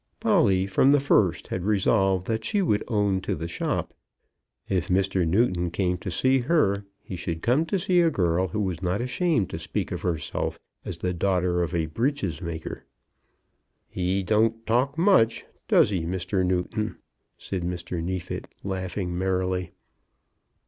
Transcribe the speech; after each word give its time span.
Polly, 0.19 0.65
from 0.65 0.91
the 0.93 0.99
first, 0.99 1.49
had 1.49 1.61
resolved 1.63 2.25
that 2.25 2.43
she 2.43 2.59
would 2.63 2.83
own 2.87 3.21
to 3.21 3.35
the 3.35 3.47
shop. 3.47 3.93
If 4.67 4.87
Mr. 4.87 5.27
Newton 5.27 5.69
came 5.69 5.99
to 5.99 6.09
see 6.09 6.39
her, 6.39 6.85
he 7.03 7.15
should 7.15 7.43
come 7.43 7.67
to 7.67 7.77
see 7.77 8.01
a 8.01 8.09
girl 8.09 8.47
who 8.47 8.61
was 8.61 8.81
not 8.81 8.99
ashamed 8.99 9.51
to 9.51 9.59
speak 9.59 9.91
of 9.91 10.01
herself 10.01 10.57
as 10.83 10.97
the 10.97 11.13
daughter 11.13 11.61
of 11.61 11.75
a 11.75 11.85
breeches 11.85 12.41
maker. 12.41 12.83
"He 13.89 14.23
don't 14.23 14.65
talk 14.65 14.97
much, 14.97 15.45
does 15.67 15.91
he, 15.91 16.01
Mr. 16.07 16.43
Newton?" 16.43 16.97
said 17.37 17.61
Mr. 17.61 18.03
Neefit, 18.03 18.47
laughing 18.63 19.15
merrily. 19.15 19.69